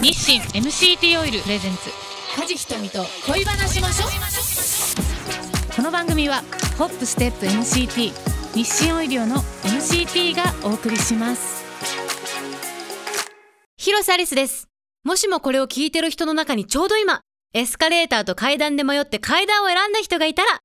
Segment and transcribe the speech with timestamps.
[0.00, 1.90] 日清 MCT オイルプレゼンツ
[2.36, 4.10] 梶ひとみと恋話しましょう
[5.74, 6.42] この番組は
[6.78, 8.12] ホップステップ MCT
[8.54, 11.66] 日清オイリオの MCT がお送りします
[13.78, 14.66] 広瀬アリスです。
[15.04, 17.20] もしもこれを聞いてる人の中にちょうど今、
[17.54, 20.58] エスカレーターと階段で迷って階段を選んだ人がいたら、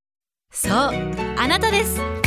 [0.52, 2.21] そう、あなたです。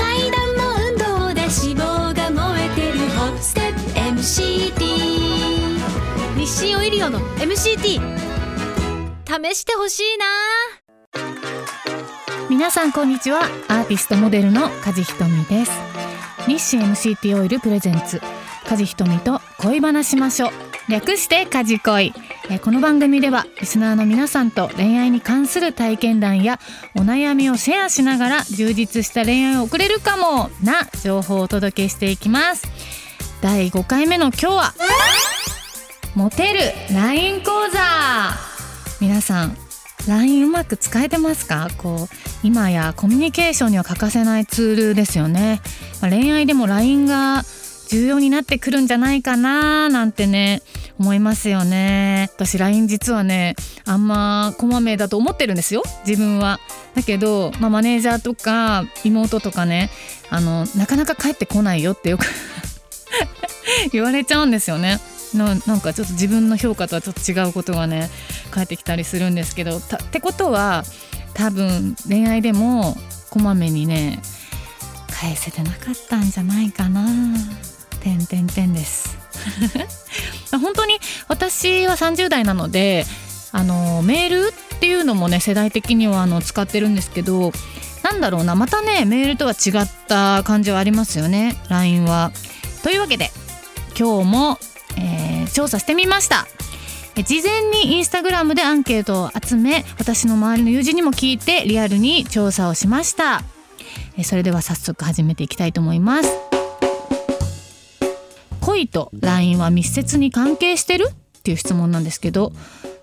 [7.05, 8.01] オの MCT。
[9.25, 10.25] 試してほしいな。
[12.49, 13.41] 皆さんこんにちは。
[13.67, 15.71] アーティストモデルの梶ひとみです。
[16.47, 18.21] 日清 MCT オイルプレゼンツ。
[18.65, 20.51] 梶ひとみと恋話しましょう。
[20.89, 22.13] 略して梶恋。
[22.49, 26.59] えこの番組ではリスナーの皆さんと恋愛に関する体験談や
[26.95, 32.67] お悩みをシェアしながら充実した恋愛を送れるかもな情報をお届けしていきます。
[33.41, 34.73] 第5回目の今日は
[36.15, 36.59] モテる
[36.93, 37.79] LINE 講座。
[39.01, 39.57] 皆さん
[40.07, 41.67] LINE うまく使えてますか？
[41.77, 45.59] こう今やコミュニケーションには欠かせないツールですよね、
[46.01, 47.43] まあ恋愛でも LINE が
[47.89, 50.61] 重要になってくるんじゃないかななんてね
[50.97, 52.29] 思いますよね。
[52.33, 55.83] 私 LINE 実はねあんまこまめだと思ってるんですよ。
[56.07, 56.61] 自分は。
[56.95, 59.89] だけど、まあ、マネージャーとか妹とかね
[60.29, 62.25] あのなかなか帰ってこないよってよく
[63.91, 65.01] 言われちゃうんですよね。
[65.35, 68.09] ななんかちょっと自分の評価とはちょっと違うことがね
[68.51, 70.83] 返ってきたりするんですけどたってことは
[71.33, 72.95] 多分恋愛でも
[73.29, 74.21] こまめにね
[75.11, 77.07] 返せてなかったんじゃないかな
[78.01, 79.17] てんてんてんです
[80.51, 83.05] 本当に私は30代なので
[83.51, 87.51] あのメールっていうのもね世代的にはあの使ってるんですけど
[88.03, 92.31] なんだろうなまたねメールとは違った感じはありますよね LINE は。
[92.83, 93.31] というわけで
[93.97, 96.47] 今日も、えー調査してみました。
[97.17, 103.41] え事前にインスタグラムでアンケートを集め私の周りの友人にも聞いてリアルに調査をしました。
[104.17, 106.29] えそれでは早速始めていきたいと思います。
[108.61, 111.07] 恋と LINE は密接に関係してる？
[111.09, 112.51] っていう質問なんですけど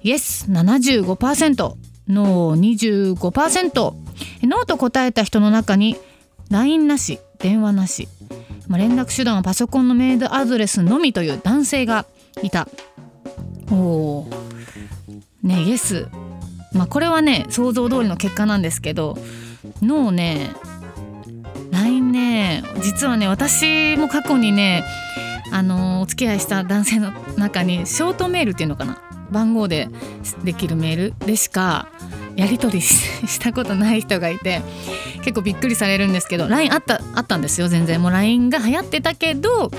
[0.02, 1.74] Yes75%
[2.08, 3.94] No25%
[4.42, 5.96] えノーと答えた人の中に
[6.50, 8.08] LINE なし電話なし
[8.66, 12.04] まあ連絡手段はパソコンのメールアドレスのみという男性が
[12.42, 12.68] いた。
[13.70, 14.30] おお
[15.42, 16.08] ねイエス。
[16.72, 19.16] まあこれはね想像通りの結果なんですけど
[19.82, 20.50] ノーね
[21.70, 24.84] LINE ね実はね私も過去にね
[25.50, 29.88] あのお付き合いした男性の中にショートメールっていうのかな番号で
[30.44, 31.88] できるメールでしか
[32.36, 34.62] やり取り したことない人がいて
[35.18, 38.00] 結構びっくりされるんですけど LINE あったあったんですよ全然。
[38.00, 39.70] もう LINE が流行ってたけど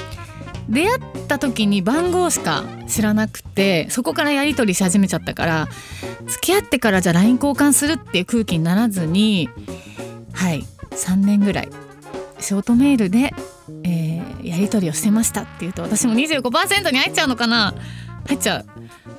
[0.69, 1.01] 出会っ
[1.33, 5.67] た時に番号しか知らなくてそこからやり取りし始めちゃったから
[6.27, 9.49] 付き合ってからじゃ LINE 交換するっていう空気にならずに
[10.33, 11.69] はい3年ぐらい
[12.39, 13.33] ショートメールで、
[13.83, 17.73] えーやり取りをしてましたっていうと私も25%に入っちゃうのかな。
[18.27, 18.65] 入っちゃう。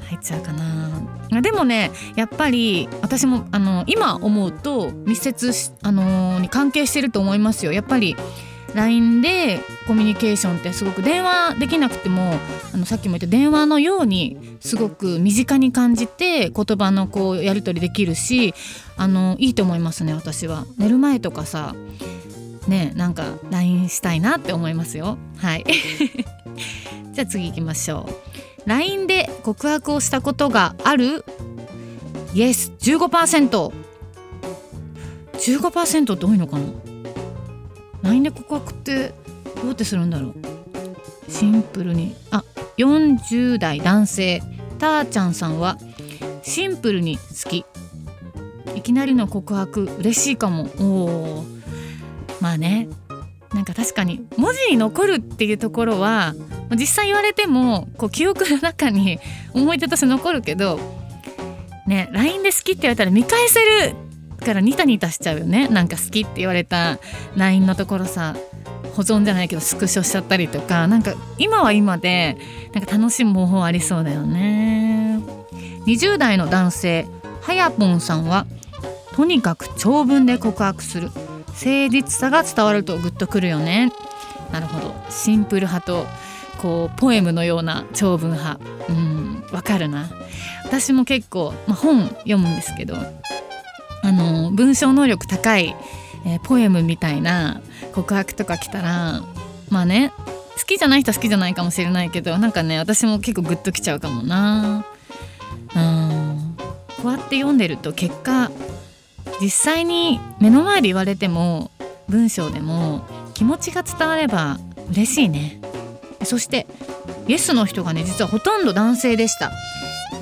[0.05, 1.41] 入っちゃうかな。
[1.41, 5.53] でもねやっぱり私もあの今思うと密接、
[5.83, 7.73] あのに関係してると思いますよ。
[7.73, 8.17] やっぱり
[8.75, 12.35] LINE でコミュニケーションってすごく電話できなくても
[12.73, 18.55] あのさっきも言った電話のようにすごく身近に感じて言葉のこうやり取りできるし
[18.97, 20.67] あのいいと思いますね私は。
[20.77, 21.75] 寝る前とかさ
[22.67, 25.19] ねなんか LINE したいなって思いますよ。
[25.39, 25.65] はい。
[27.13, 28.09] じゃあ次行きましょ
[28.67, 28.69] う。
[28.69, 31.25] LINE で告白をしたことがある
[32.34, 33.73] ？Yes15%
[35.34, 36.94] 15%どういのかな？
[38.04, 39.12] LINE で告白って
[39.56, 40.34] どうってするんだろう？
[41.28, 42.15] シンプルに。
[42.31, 42.44] あ
[42.78, 44.42] 40代男性。
[44.78, 45.78] たーちゃんさんは
[46.42, 47.65] シンプルに好き。
[48.76, 50.69] いきなりの告白嬉しいかも。
[50.78, 51.44] お
[52.41, 52.88] まあね。
[53.54, 56.34] なんか確かに文字に残るっていうところは
[56.72, 59.21] 実際言われてもこう記憶の中に
[59.53, 60.80] 思い出として残るけど
[61.86, 63.95] ね LINE で好きって言われたら見返せる
[64.45, 65.69] からニタニタしちゃうよね。
[65.69, 66.99] なんか好きって言われた
[67.37, 68.37] LINE のところさ
[68.95, 72.37] 保存じゃないけどスクショしちゃったりとかなんか今は今で
[72.73, 75.21] なんか楽しむ方法ありそうだよね。
[75.87, 77.07] 20代の男性
[77.43, 78.47] はやぽんさんは
[79.15, 81.11] とにかく長文で告白する。
[81.47, 83.93] 誠実さが伝わるとグッとくるよね。
[84.53, 84.95] なるほど。
[85.11, 86.07] シンプル派と
[86.59, 88.61] こうポエムのような長文派。
[88.89, 90.11] うんわかるな。
[90.65, 92.97] 私も結構、まあ、本読むんですけど
[94.15, 95.75] の文章能力高い、
[96.27, 97.61] えーポエムみたいな
[97.93, 99.22] 告白とか来たら
[99.69, 100.13] まあね
[100.57, 104.87] 好きじゃない人は好きじゃないかもしれないけどなんかね私も結構グッときちゃうかもな。
[105.75, 106.57] うん。
[107.03, 108.51] こうやって読んでると結果
[109.41, 111.71] 実際に目の前で言われても
[112.09, 114.59] 文章でも気持ちが伝われば
[114.91, 115.60] 嬉しいね。
[116.22, 116.67] そして
[117.28, 119.51] イエスの人がね実はほとんど男性でした。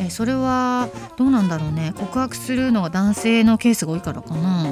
[0.01, 1.93] えそれはどうなんだろうね。
[1.97, 4.67] 告白するのは男性のケースが多いからかな、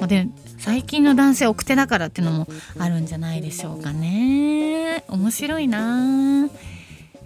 [0.00, 0.28] ま、で
[0.58, 2.46] 最近の男性奥手だからっていうのも
[2.78, 5.04] あるんじゃないでしょうかね。
[5.08, 6.48] 面白いな。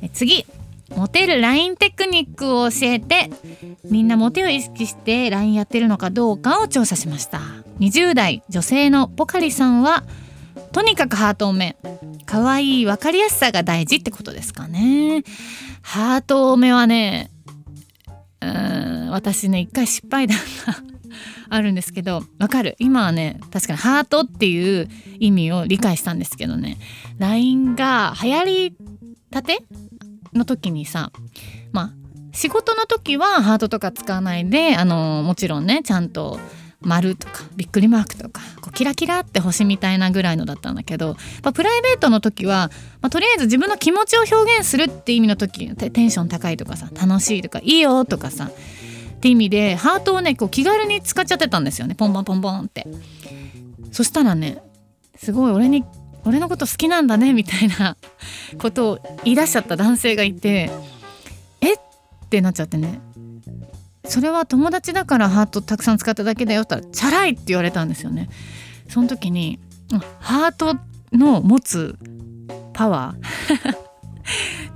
[0.03, 0.47] え次。
[0.95, 3.31] モテる LINE テクニックを教えて。
[3.91, 7.41] みんなモテを意識して LINE やってるのかどうかを調査しました。
[7.81, 10.05] 20代女性のポカリさんは
[10.73, 11.77] とにかくハート多め
[12.27, 15.23] 可愛い分かりやすさが大事ってことですかね。
[15.83, 17.31] ハート多めはね
[18.41, 20.45] うん私ね一回失敗談が
[21.49, 22.77] あるんですけどわかる。
[22.79, 24.89] 今はね確かにハートっていう
[25.21, 26.79] 意味を理解したんですけどね。
[27.19, 28.77] LINE が流行り
[29.31, 29.63] たて
[30.33, 31.13] の時にさ
[31.73, 31.93] まあ
[32.33, 36.41] 仕事の時はハートとか使わないであのもちろんねちゃんと
[36.85, 42.71] 丸とかびっくりマークとかこうキラキラって星みたいなぐらいのだったんだけど、まあ、プライベートの時は、
[43.01, 51.95] まあ、とりあえず自分の気持ちを表現するって意味の時テンション高いとかさ楽しいとかいいよとかさって意味でハートをねこう気軽に使っちゃってたんですよね。
[51.95, 52.87] ポンポンポンポンって。
[53.91, 54.63] そしたらね
[55.17, 55.85] すごい俺に
[56.25, 57.97] 俺のこと好きなんだねみたいな
[58.59, 60.71] ことを言い出しちゃった男性がいて
[61.61, 61.75] え？
[61.75, 61.79] っ
[62.29, 63.01] てなっちゃってね。
[64.07, 68.29] それは友達だからハートたくさん使っただけだよって言ったらチャラいって言われたんですよね。
[68.89, 69.59] その時に
[70.21, 70.77] ハート
[71.13, 71.97] の持つ
[72.73, 73.85] パワー。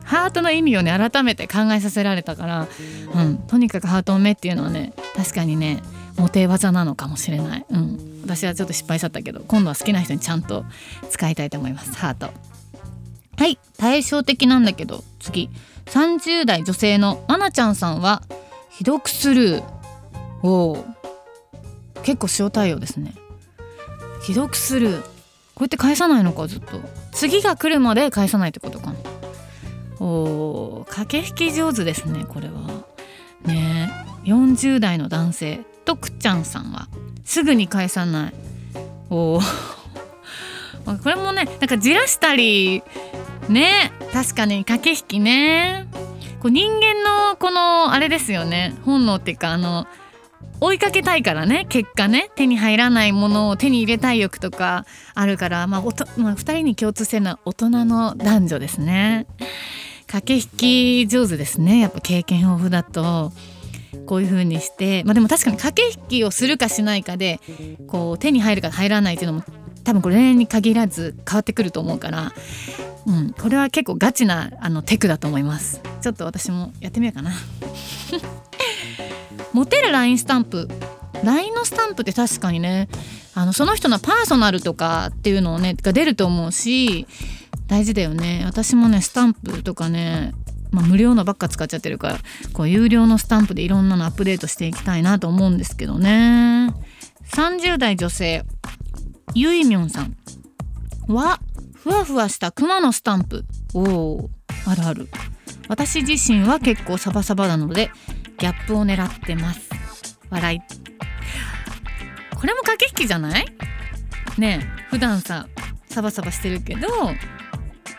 [0.04, 2.68] ハートの意味をね改めて考えさせられたから、
[3.14, 5.82] うん、とにかくハートを目っていうのはね確かにね
[6.16, 10.64] モテ技なのかもしれない、うん、私はちょっと失敗しちゃったけど今度は好きな人にちゃんと
[11.10, 11.92] 使いたいと思います。
[11.92, 12.30] ハート。
[13.36, 15.50] はい対照的なんだけど次。
[15.86, 18.22] 30代女性のまなちゃんさんは
[18.78, 19.62] 既読スルー
[20.44, 20.84] お
[22.04, 23.12] 結構塩対応ですね。
[24.22, 25.08] 既読スルーこ
[25.58, 26.80] うやって返さないのかずっと。
[27.10, 28.94] 次が来るまで返さないってことかな。
[29.98, 32.68] お駆け引き上手ですねこれは。
[33.44, 33.90] ね
[34.24, 36.86] え40代の男性とくちゃんさんは。
[37.24, 38.34] すぐに返さない。
[39.10, 39.40] お
[40.86, 42.84] これもねなんかじらしたり。
[43.48, 45.87] ね確かに駆け引きね。
[46.40, 48.74] こう人間のこのあれですよね。
[48.84, 49.86] 本能っていうかあの
[50.60, 51.66] 追いかけたいからね。
[51.68, 52.30] 結果ね。
[52.34, 59.26] 手に入らないものを手に入れたい欲とかあるから、まあおとまあ、2人に共通してるのは大人の男女ですね。
[60.06, 61.78] 駆け引き上手ですね。
[61.80, 63.32] やっぱ経験豊富だと。
[64.06, 65.04] こういう風にして。
[65.04, 67.40] まあでも確かに駆け引きをするかしないかで
[67.86, 69.44] こう手に入るか入らないっていうのも
[69.84, 72.32] 多分これ恋愛に限らず変わってくると思うから
[73.08, 75.80] うん、これは結構ガチなあのテクだと思います。
[76.02, 77.32] ちょっと私もやってみようかな。
[79.54, 80.68] モテる LINE スタンプ。
[81.24, 82.88] LINE のスタンプって確かにね
[83.34, 87.06] あのその人のパーソナルとかっていうのをねが出ると思うし
[87.66, 88.42] 大事だよね。
[88.44, 90.34] 私もねスタンプとかね
[90.70, 92.18] まあ、無料のばっか使っちゃってるから
[92.52, 96.74] こう有料のスタンプでいろんなのアップデートしていきたいなと思うんですけどね。
[97.32, 98.44] 30代女性。
[99.40, 100.16] ゆいみょんさん。
[101.06, 101.38] は
[101.76, 103.44] ふわふわしたクマのスタンプ。
[103.72, 104.30] おお
[104.66, 105.08] あるある。
[105.68, 107.92] 私自身は結構サバサバなので
[108.38, 109.70] ギャップを狙ってます。
[110.28, 110.60] 笑い。
[112.36, 113.46] これも駆け引きじゃない？
[114.38, 115.46] ねえ普段さ
[115.86, 116.88] サバサバしてるけど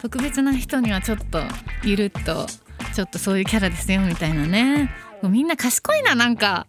[0.01, 1.39] 特別な人にはちょっと
[1.85, 2.47] ゆるっと
[2.93, 4.91] ちょっとそういうキャラですよみたいなね。
[5.23, 6.67] みんな賢いななんか。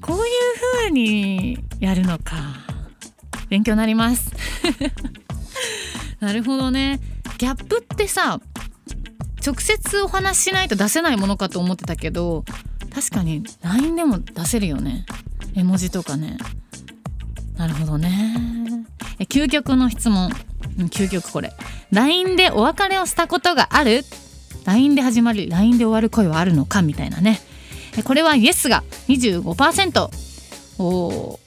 [0.00, 0.24] こういう
[0.80, 2.34] 風にやるのか。
[3.50, 4.32] 勉強になります。
[6.20, 7.00] なるほどね。
[7.38, 8.40] ギャップってさ
[9.44, 12.44] 直接お話ししないと出せないものかと思ってたけど
[12.94, 15.06] 確かに LINE でも出せるよね。
[15.54, 16.38] 絵文字とかね。
[17.56, 18.36] なるほどね。
[19.18, 20.30] え究極の質問。
[20.90, 21.52] 究極これ。
[21.90, 24.04] LINE でお別れをしたことがある
[24.64, 27.40] ？LINE で始まり LINE で終わる恋はあるのかみたいなね。
[28.04, 30.08] これはイエスが25%
[30.78, 31.40] お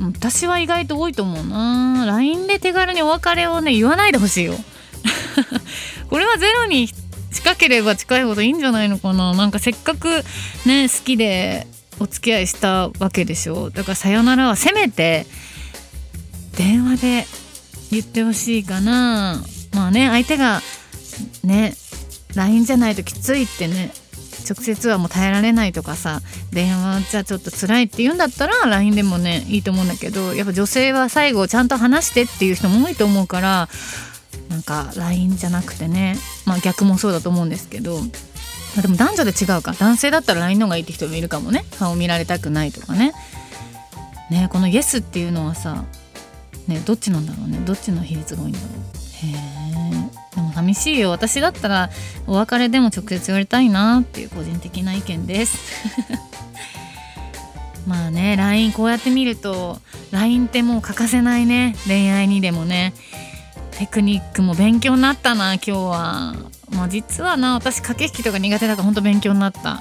[0.00, 2.06] 私は意外と多いと思うな。
[2.06, 4.54] LINE で手軽にお別れをね言わないでほしいよ。
[6.08, 6.88] これはゼロに
[7.30, 9.34] 近ければ近いほどいいんじゃないのかな。
[9.34, 10.24] なんかせっかく
[10.64, 11.66] ね好きで
[11.98, 13.70] お付き合いしたわけでしょ。
[13.70, 15.26] だから「さよなら」はせめて
[16.56, 17.26] 電話で
[17.90, 19.42] 言ってほしいかな。
[19.74, 20.62] まあね相手が
[21.44, 21.74] ね
[22.34, 23.92] LINE じゃないときついってね。
[24.42, 26.20] 直接はもう耐えられないとかさ
[26.52, 33.68] 電話じゃちょっと辛いって言うんだったら LINE でもねいいと思うんだけどやっぱ女性は最後ちゃんと話してっていう人も多いと思うから
[34.48, 38.00] なんか LINE じゃなくてねまあ逆もそうだと思うんですけど
[38.78, 39.72] あでも男女で違うか。
[39.72, 41.64] 男性だったら LINE の方がいいって人もいるかもね。
[41.78, 43.12] 顔見られたくないとかね。
[44.30, 45.84] ねこの Yes っていうのはさ
[46.66, 47.58] ねどっちなんだろうね。
[47.66, 48.68] どっちの比率が多いんだろう。
[49.26, 49.32] へ
[49.78, 49.81] え
[50.62, 51.10] 寂しいよ。
[51.10, 51.90] 私だったら
[52.26, 55.58] お別れでも直接言われたいなっていう個人的な意見です。
[57.86, 59.80] まあね LINE こうやって見ると
[60.12, 61.76] LINE ってもう欠かせないね。
[61.86, 62.94] 恋愛にでもね。
[63.72, 66.34] テクニックも勉強になったな今日は。
[66.70, 69.80] まあ実はな私駆け引きとか苦手だから本当勉強になった。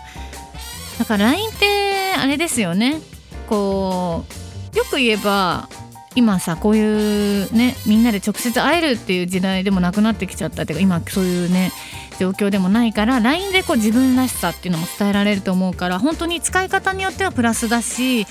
[1.00, 3.00] だから LINE ってあれですよね。
[3.48, 4.26] こ
[4.74, 5.70] うよく言えば
[6.16, 11.72] 今さこういうねみんなで直接会えるっていう時代でもなくなってきちゃったっていうか今そういうね
[12.20, 18.28] 状況でもないから LINE でこう自分らしさっていうのも伝えられると思うから本当に使い方によってはプラスだし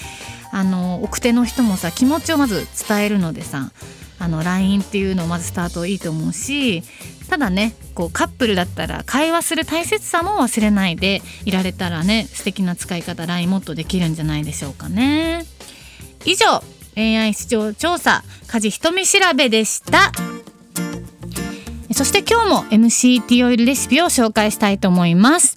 [0.53, 3.71] あの奥手の人もさ気持ちをまず伝えるのでさ
[4.19, 6.83] あの LINE っていうのをまずスタートいいと思うし
[7.31, 15.47] ただねこうカップルだったら会話する大切さも忘れないでいられたらね素敵な使い方 LINE もっとできるんじゃないでしょうかね。
[16.27, 16.63] 以上。
[16.95, 20.13] 恋愛市場調査家事瞳調べでした。
[21.93, 25.57] そして今日も MCT オイルレシピを紹介したいと思います。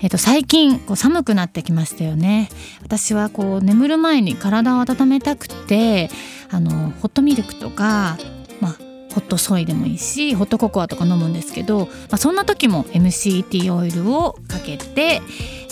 [0.00, 2.48] えっと、最近こう寒くなってきましたよね。
[2.82, 6.10] 私はこう眠る前に体を温めたくて
[6.50, 8.18] あのホットミルクとか、
[8.60, 8.72] まあ、
[9.14, 15.22] ホットソイでもいいしホットココアとか飲むんですけど、まあ、そんな時も MCT オイルをかけて、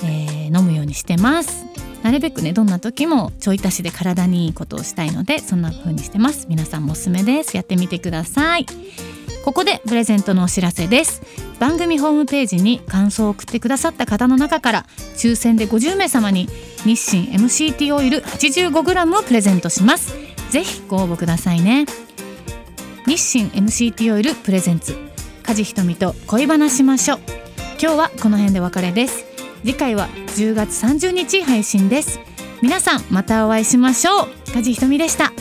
[0.05, 1.67] えー、飲むようにしてます。
[2.03, 6.47] なるべくねどんな時もちょい足しで体にいいことをしたいのでそんな風にしてます。
[6.49, 7.57] 皆さんもおすすめです。
[7.57, 8.67] やってみてください。
[9.45, 11.23] ここでプレゼントのお知らせです。
[11.59, 16.49] 番組ホームページに感想を送ってくださった方の中から抽選で50名様に
[16.85, 20.15] 日清 MCT オイル 85g をプレゼントします。
[20.51, 21.87] ぜひご応募くださいね。
[23.07, 24.97] 日清 MCT オイルプレゼンツ
[25.43, 27.19] 梶ひとみと恋話しましょう。
[27.81, 29.32] 今日はこの辺でお別れです。
[29.65, 32.21] 次回は10月30日配信です。
[32.63, 34.53] 皆さんまたお会いしましょう。
[34.53, 35.33] 梶ひとみでした。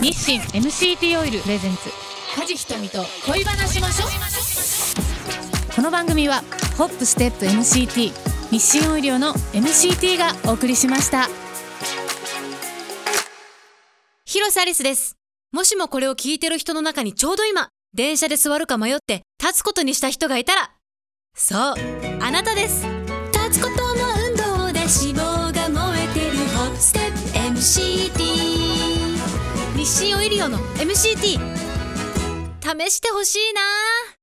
[0.00, 1.90] 日清 MCT オイルプレゼンツ。
[2.36, 5.74] 梶ひとみと恋話しましょう。
[5.74, 6.42] この番組は
[6.78, 8.12] ホップステップ MCT
[8.50, 11.28] 日清オイリオの MCT がお送りしました。
[14.24, 15.23] 広瀬アリスです。
[15.54, 20.72] もしもこれを聞いてる人の中にちょうど今電車で座るか迷って立つことにした人がいたら。
[21.36, 21.74] そう
[22.20, 22.84] あなたです。
[23.32, 27.18] 立つことの運動で脂肪が燃えてるホップステップ
[27.54, 28.18] MCT
[29.76, 31.38] 日清オイリオの MCT
[32.60, 34.14] 試してほしいな。